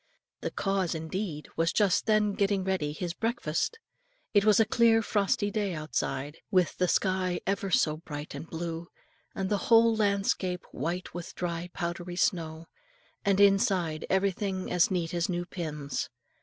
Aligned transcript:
The 0.39 0.49
cause 0.49 0.95
indeed 0.95 1.47
was 1.55 1.71
just 1.71 2.07
then 2.07 2.31
busy 2.31 2.37
getting 2.39 2.63
ready 2.63 2.91
his 2.91 3.13
breakfast. 3.13 3.77
It 4.33 4.43
was 4.43 4.59
a 4.59 4.65
clear 4.65 5.03
frosty 5.03 5.51
day 5.51 5.75
outside, 5.75 6.39
with 6.49 6.75
the 6.79 6.87
sky 6.87 7.39
ever 7.45 7.69
so 7.69 7.97
bright 7.97 8.33
and 8.33 8.49
blue, 8.49 8.87
and 9.35 9.47
the 9.47 9.57
whole 9.69 9.95
landscape 9.95 10.65
white 10.71 11.13
with 11.13 11.35
dry 11.35 11.69
powdery 11.75 12.15
snow; 12.15 12.65
and 13.23 13.39
inside 13.39 14.07
everything 14.09 14.63
was 14.63 14.71
as 14.73 14.89
neat 14.89 15.13
as 15.13 15.29
new 15.29 15.45
pins. 15.45 16.09